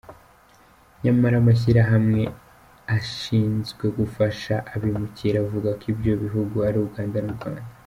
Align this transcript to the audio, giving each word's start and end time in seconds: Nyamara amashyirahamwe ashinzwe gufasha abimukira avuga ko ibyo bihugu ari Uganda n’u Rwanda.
Nyamara 1.03 1.35
amashyirahamwe 1.39 2.21
ashinzwe 2.97 3.85
gufasha 3.97 4.53
abimukira 4.73 5.37
avuga 5.45 5.69
ko 5.79 5.83
ibyo 5.93 6.13
bihugu 6.23 6.55
ari 6.67 6.77
Uganda 6.87 7.17
n’u 7.23 7.35
Rwanda. 7.37 7.63